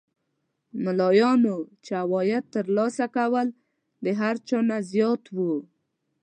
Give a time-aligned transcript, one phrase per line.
[0.83, 3.47] ملایانو چې عواید تر لاسه کول
[4.03, 5.53] د هر چا نه زیات وو.